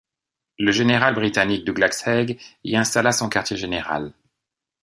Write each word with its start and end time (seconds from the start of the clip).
Le 0.57 0.71
général 0.71 1.13
britannique 1.13 1.63
Douglas 1.63 2.01
Haig 2.07 2.39
y 2.63 2.75
installa 2.75 3.11
son 3.11 3.29
quartier 3.29 3.55
général. 3.55 4.13